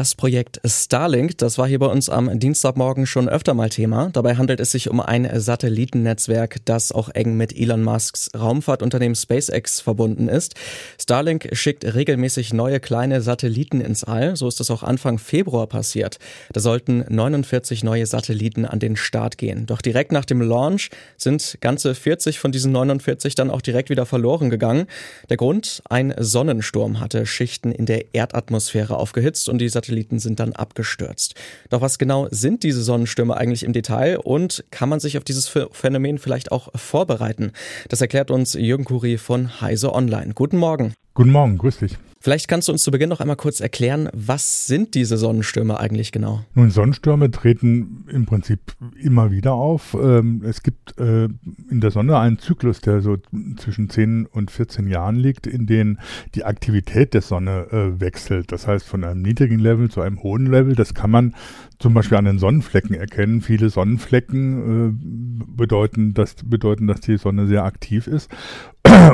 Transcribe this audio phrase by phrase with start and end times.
[0.00, 4.08] Das Projekt Starlink, das war hier bei uns am Dienstagmorgen schon öfter mal Thema.
[4.14, 9.82] Dabei handelt es sich um ein Satellitennetzwerk, das auch eng mit Elon Musks Raumfahrtunternehmen SpaceX
[9.82, 10.54] verbunden ist.
[10.98, 14.36] Starlink schickt regelmäßig neue kleine Satelliten ins All.
[14.36, 16.18] So ist das auch Anfang Februar passiert.
[16.54, 19.66] Da sollten 49 neue Satelliten an den Start gehen.
[19.66, 24.06] Doch direkt nach dem Launch sind ganze 40 von diesen 49 dann auch direkt wieder
[24.06, 24.86] verloren gegangen.
[25.28, 25.82] Der Grund?
[25.90, 31.34] Ein Sonnensturm hatte Schichten in der Erdatmosphäre aufgehitzt und die Satelliten sind dann abgestürzt.
[31.68, 35.48] Doch was genau sind diese Sonnenstürme eigentlich im Detail und kann man sich auf dieses
[35.72, 37.52] Phänomen vielleicht auch vorbereiten?
[37.88, 40.34] Das erklärt uns Jürgen Kuri von Heise Online.
[40.34, 40.94] Guten Morgen.
[41.14, 41.98] Guten Morgen, grüß dich.
[42.22, 46.12] Vielleicht kannst du uns zu Beginn noch einmal kurz erklären, was sind diese Sonnenstürme eigentlich
[46.12, 46.44] genau?
[46.54, 48.60] Nun, Sonnenstürme treten im Prinzip
[49.00, 49.96] immer wieder auf.
[49.98, 53.16] Ähm, es gibt äh, in der Sonne einen Zyklus, der so
[53.56, 55.98] zwischen 10 und 14 Jahren liegt, in dem
[56.34, 58.52] die Aktivität der Sonne äh, wechselt.
[58.52, 60.74] Das heißt, von einem niedrigen Level zu einem hohen Level.
[60.74, 61.34] Das kann man
[61.78, 63.40] zum Beispiel an den Sonnenflecken erkennen.
[63.40, 68.30] Viele Sonnenflecken äh, bedeuten, dass, bedeuten, dass die Sonne sehr aktiv ist.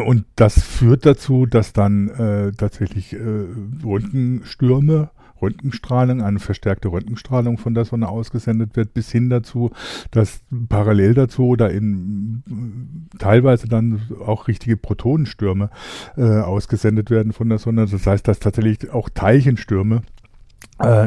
[0.07, 2.53] Und das führt dazu, dass dann äh,
[2.97, 9.71] tatsächlich äh, Röntgenstürme, Röntgenstrahlung, eine verstärkte Röntgenstrahlung von der Sonne ausgesendet wird, bis hin dazu,
[10.11, 12.43] dass parallel dazu oder in
[13.19, 15.71] teilweise dann auch richtige Protonenstürme
[16.17, 17.87] äh, ausgesendet werden von der Sonne.
[17.87, 20.26] Das heißt, dass tatsächlich auch Teilchenstürme äh,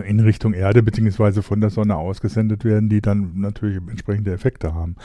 [0.08, 4.96] in Richtung Erde beziehungsweise von der Sonne ausgesendet werden, die dann natürlich entsprechende Effekte haben.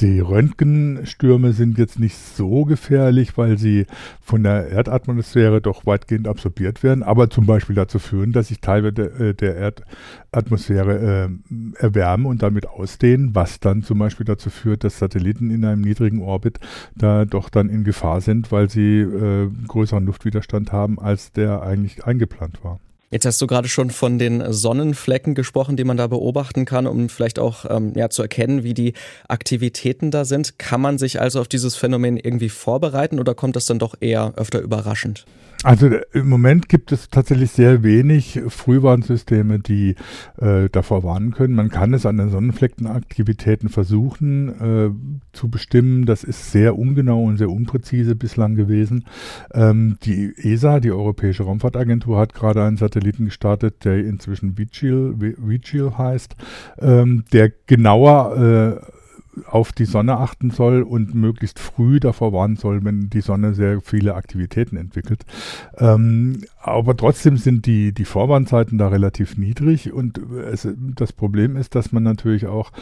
[0.00, 3.86] Die Röntgenstürme sind jetzt nicht so gefährlich, weil sie
[4.20, 8.92] von der Erdatmosphäre doch weitgehend absorbiert werden, aber zum Beispiel dazu führen, dass sich Teile
[8.92, 14.84] der, äh, der Erdatmosphäre äh, erwärmen und damit ausdehnen, was dann zum Beispiel dazu führt,
[14.84, 16.60] dass Satelliten in einem niedrigen Orbit
[16.94, 22.04] da doch dann in Gefahr sind, weil sie äh, größeren Luftwiderstand haben, als der eigentlich
[22.04, 22.80] eingeplant war.
[23.10, 27.08] Jetzt hast du gerade schon von den Sonnenflecken gesprochen, die man da beobachten kann, um
[27.08, 28.94] vielleicht auch ähm, ja, zu erkennen, wie die
[29.28, 30.58] Aktivitäten da sind.
[30.58, 34.34] Kann man sich also auf dieses Phänomen irgendwie vorbereiten oder kommt das dann doch eher
[34.36, 35.24] öfter überraschend?
[35.62, 39.94] Also äh, im Moment gibt es tatsächlich sehr wenig Frühwarnsysteme, die
[40.38, 41.54] äh, davor warnen können.
[41.54, 44.90] Man kann es an den Sonnenfleckenaktivitäten versuchen äh,
[45.32, 46.06] zu bestimmen.
[46.06, 49.06] Das ist sehr ungenau und sehr unpräzise bislang gewesen.
[49.54, 55.98] Ähm, die ESA, die Europäische Raumfahrtagentur, hat gerade einen Satelliten gestartet, der inzwischen Vigil, Vigil
[55.98, 56.34] heißt,
[56.78, 58.95] ähm, der genauer äh,
[59.44, 63.80] auf die Sonne achten soll und möglichst früh davor warnen soll, wenn die Sonne sehr
[63.80, 65.24] viele Aktivitäten entwickelt.
[65.76, 71.74] Ähm, aber trotzdem sind die, die Vorwarnzeiten da relativ niedrig und es, das Problem ist,
[71.74, 72.72] dass man natürlich auch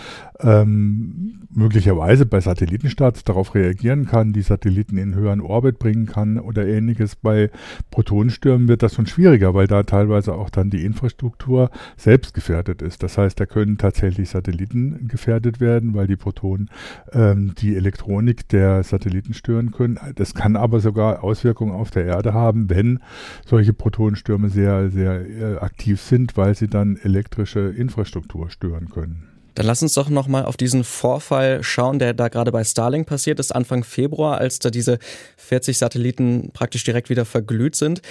[0.40, 6.66] ähm, möglicherweise bei Satellitenstarts darauf reagieren kann, die Satelliten in höheren Orbit bringen kann oder
[6.66, 7.16] ähnliches.
[7.16, 7.50] Bei
[7.90, 13.02] Protonenstürmen wird das schon schwieriger, weil da teilweise auch dann die Infrastruktur selbst gefährdet ist.
[13.02, 16.70] Das heißt, da können tatsächlich Satelliten gefährdet werden, weil die Protonen Protonen
[17.12, 19.98] ähm, die Elektronik der Satelliten stören können.
[20.16, 23.00] Das kann aber sogar Auswirkungen auf der Erde haben, wenn
[23.46, 29.28] solche Protonenstürme sehr, sehr äh, aktiv sind, weil sie dann elektrische Infrastruktur stören können.
[29.54, 33.38] Dann lass uns doch nochmal auf diesen Vorfall schauen, der da gerade bei Starlink passiert
[33.38, 34.98] ist, Anfang Februar, als da diese
[35.36, 38.02] 40 Satelliten praktisch direkt wieder verglüht sind.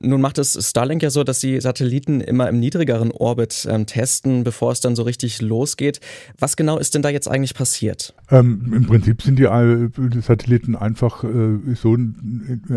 [0.00, 4.44] Nun macht es Starlink ja so, dass sie Satelliten immer im niedrigeren Orbit ähm, testen,
[4.44, 6.00] bevor es dann so richtig losgeht.
[6.38, 8.14] Was genau ist denn da jetzt eigentlich passiert?
[8.30, 11.96] Ähm, Im Prinzip sind die, die Satelliten einfach äh, so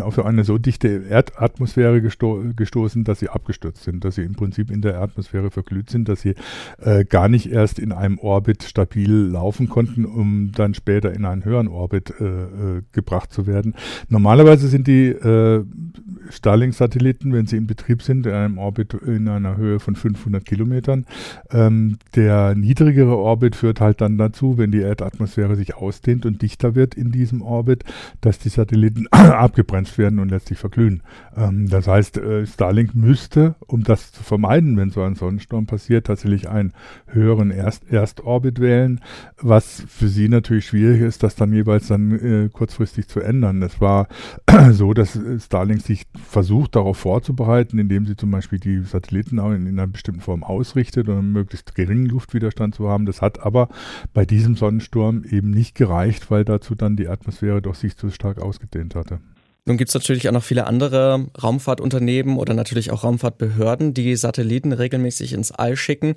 [0.00, 4.70] auf eine so dichte Erdatmosphäre gesto gestoßen, dass sie abgestürzt sind, dass sie im Prinzip
[4.70, 6.34] in der Atmosphäre verglüht sind, dass sie
[6.78, 11.44] äh, gar nicht erst in einem Orbit stabil laufen konnten, um dann später in einen
[11.44, 13.74] höheren Orbit äh, äh gebracht zu werden.
[14.08, 15.64] Normalerweise sind die äh,
[17.10, 21.06] Starlink-Satelliten, wenn sie in Betrieb sind, in einem Orbit in einer Höhe von 500 Kilometern.
[21.50, 26.74] Ähm, der niedrigere Orbit führt halt dann dazu, wenn die Erdatmosphäre sich ausdehnt und dichter
[26.74, 27.84] wird in diesem Orbit,
[28.20, 31.02] dass die Satelliten abgebremst werden und letztlich verglühen.
[31.36, 36.06] Ähm, das heißt, äh, Starlink müsste, um das zu vermeiden, wenn so ein Sonnensturm passiert,
[36.06, 36.72] tatsächlich einen
[37.06, 39.00] höheren Erst Erstorbit wählen,
[39.40, 43.62] was für sie natürlich schwierig ist, das dann jeweils dann äh, kurzfristig zu ändern.
[43.62, 44.08] Es war
[44.70, 49.78] so, dass Starlink sich versucht, darauf vorzubereiten, indem sie zum Beispiel die Satelliten in, in
[49.78, 53.06] einer bestimmten Form ausrichtet, um möglichst geringen Luftwiderstand zu haben.
[53.06, 53.68] Das hat aber
[54.12, 58.38] bei diesem Sonnensturm eben nicht gereicht, weil dazu dann die Atmosphäre doch sich zu stark
[58.38, 59.20] ausgedehnt hatte.
[59.66, 64.72] Nun gibt es natürlich auch noch viele andere Raumfahrtunternehmen oder natürlich auch Raumfahrtbehörden, die Satelliten
[64.72, 66.14] regelmäßig ins All schicken.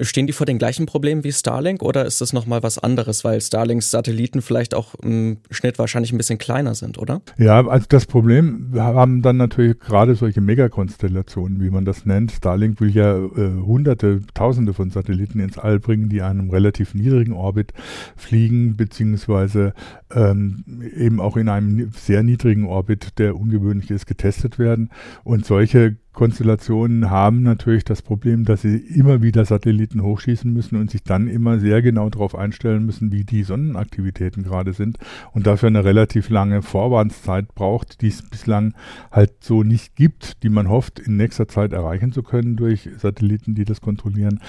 [0.00, 3.40] Stehen die vor den gleichen Problemen wie Starlink oder ist das nochmal was anderes, weil
[3.40, 7.22] Starlinks Satelliten vielleicht auch im Schnitt wahrscheinlich ein bisschen kleiner sind, oder?
[7.38, 12.32] Ja, also das Problem haben dann natürlich gerade solche Megakonstellationen, wie man das nennt.
[12.32, 17.32] Starlink will ja äh, hunderte, tausende von Satelliten ins All bringen, die einem relativ niedrigen
[17.32, 17.72] Orbit
[18.16, 19.72] fliegen, beziehungsweise
[20.12, 20.64] ähm,
[20.96, 24.90] eben auch in einem sehr niedrigen Orbit Orbit, der ungewöhnlich ist, getestet werden.
[25.24, 30.90] Und solche Konstellationen haben natürlich das Problem, dass sie immer wieder Satelliten hochschießen müssen und
[30.90, 34.98] sich dann immer sehr genau darauf einstellen müssen, wie die Sonnenaktivitäten gerade sind
[35.32, 38.74] und dafür eine relativ lange Vorwarnszeit braucht, die es bislang
[39.10, 43.54] halt so nicht gibt, die man hofft, in nächster Zeit erreichen zu können durch Satelliten,
[43.54, 44.40] die das kontrollieren.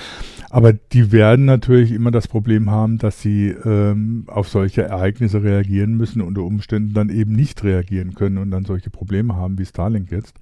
[0.49, 5.95] Aber die werden natürlich immer das Problem haben, dass sie ähm, auf solche Ereignisse reagieren
[5.95, 10.11] müssen, unter Umständen dann eben nicht reagieren können und dann solche Probleme haben wie Starlink
[10.11, 10.35] jetzt.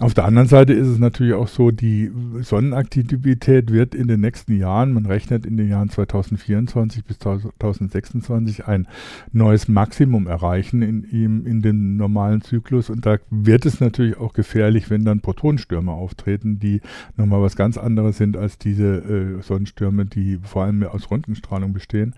[0.00, 2.10] Auf der anderen anderen Seite ist es natürlich auch so, die
[2.40, 8.86] Sonnenaktivität wird in den nächsten Jahren, man rechnet in den Jahren 2024 bis 2026 ein
[9.32, 12.90] neues Maximum erreichen in, in, in dem normalen Zyklus.
[12.90, 16.80] Und da wird es natürlich auch gefährlich, wenn dann Protonenstürme auftreten, die
[17.16, 22.14] nochmal was ganz anderes sind als diese äh, Sonnenstürme, die vor allem aus Röntgenstrahlung bestehen.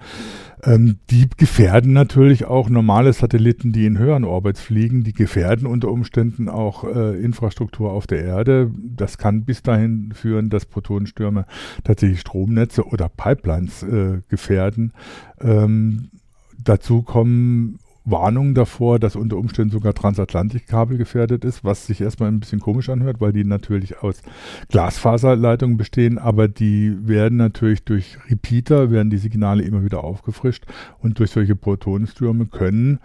[0.63, 5.05] Ähm, die gefährden natürlich auch normale Satelliten, die in höheren Orbits fliegen.
[5.05, 8.71] Die gefährden unter Umständen auch äh, Infrastruktur auf der Erde.
[8.97, 11.47] Das kann bis dahin führen, dass Protonenstürme
[11.85, 14.93] tatsächlich Stromnetze oder Pipelines äh, gefährden.
[15.41, 16.11] Ähm,
[16.59, 22.41] dazu kommen Warnungen davor, dass unter Umständen sogar Transatlantikkabel gefährdet ist, was sich erstmal ein
[22.41, 24.23] bisschen komisch anhört, weil die natürlich aus
[24.69, 30.65] Glasfaserleitungen bestehen, aber die werden natürlich durch Repeater, werden die Signale immer wieder aufgefrischt
[31.01, 33.01] und durch solche Protonenstürme können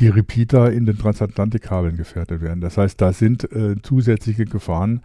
[0.00, 2.60] die Repeater in den Transatlantikkabeln gefährdet werden.
[2.60, 5.02] Das heißt, da sind äh, zusätzliche Gefahren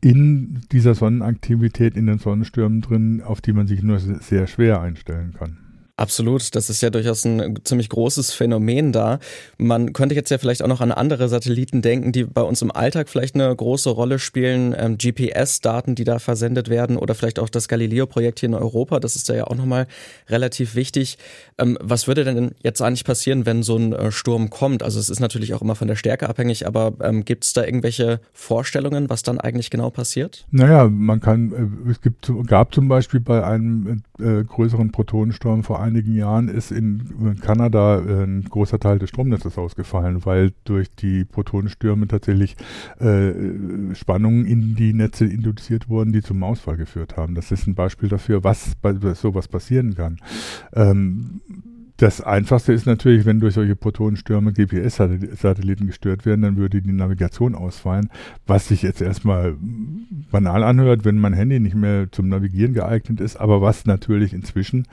[0.00, 5.34] in dieser Sonnenaktivität, in den Sonnenstürmen drin, auf die man sich nur sehr schwer einstellen
[5.36, 5.67] kann.
[5.98, 9.18] Absolut, das ist ja durchaus ein ziemlich großes Phänomen da.
[9.56, 12.70] Man könnte jetzt ja vielleicht auch noch an andere Satelliten denken, die bei uns im
[12.70, 14.76] Alltag vielleicht eine große Rolle spielen.
[14.78, 19.16] Ähm, GPS-Daten, die da versendet werden oder vielleicht auch das Galileo-Projekt hier in Europa, das
[19.16, 19.88] ist da ja auch nochmal
[20.28, 21.18] relativ wichtig.
[21.58, 24.84] Ähm, was würde denn jetzt eigentlich passieren, wenn so ein äh, Sturm kommt?
[24.84, 27.64] Also es ist natürlich auch immer von der Stärke abhängig, aber ähm, gibt es da
[27.64, 30.46] irgendwelche Vorstellungen, was dann eigentlich genau passiert?
[30.52, 35.87] Naja, man kann, äh, es gibt, gab zum Beispiel bei einem äh, größeren Protonensturm vor
[35.88, 41.24] einigen Jahren ist in Kanada äh, ein großer Teil des Stromnetzes ausgefallen, weil durch die
[41.24, 42.56] Protonenstürme tatsächlich
[43.00, 43.32] äh,
[43.94, 47.34] Spannungen in die Netze induziert wurden, die zum Ausfall geführt haben.
[47.34, 50.18] Das ist ein Beispiel dafür, was bei sowas passieren kann.
[50.74, 51.40] Ähm,
[51.98, 57.56] das Einfachste ist natürlich, wenn durch solche Protonenstürme GPS-Satelliten gestört werden, dann würde die Navigation
[57.56, 58.08] ausfallen,
[58.46, 59.56] was sich jetzt erstmal
[60.30, 64.86] banal anhört, wenn mein Handy nicht mehr zum Navigieren geeignet ist, aber was natürlich inzwischen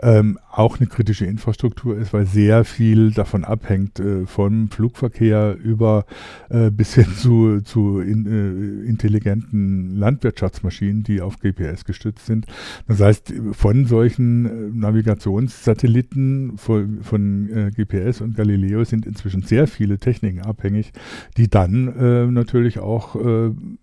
[0.00, 6.04] ähm, auch eine kritische Infrastruktur ist, weil sehr viel davon abhängt, äh, vom Flugverkehr über
[6.50, 12.46] äh, bis hin zu, zu in, äh, intelligenten Landwirtschaftsmaschinen, die auf GPS gestützt sind.
[12.86, 19.66] Das heißt, von solchen äh, Navigationssatelliten von, von äh, GPS und Galileo sind inzwischen sehr
[19.66, 20.92] viele Techniken abhängig,
[21.38, 23.16] die dann äh, natürlich auch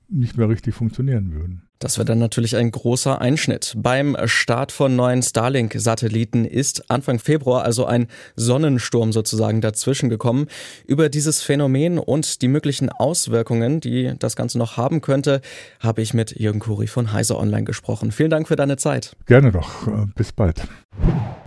[0.09, 1.68] nicht mehr richtig funktionieren würden.
[1.79, 3.73] Das wäre dann natürlich ein großer Einschnitt.
[3.77, 10.47] Beim Start von neuen Starlink-Satelliten ist Anfang Februar also ein Sonnensturm sozusagen dazwischen gekommen.
[10.85, 15.39] Über dieses Phänomen und die möglichen Auswirkungen, die das Ganze noch haben könnte,
[15.79, 18.11] habe ich mit Jürgen Kuri von Heise Online gesprochen.
[18.11, 19.15] Vielen Dank für deine Zeit.
[19.25, 19.87] Gerne doch.
[19.87, 20.63] Äh, bis bald.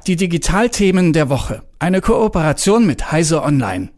[0.06, 1.62] Die Digitalthemen der Woche.
[1.78, 3.90] Eine Kooperation mit Heise Online.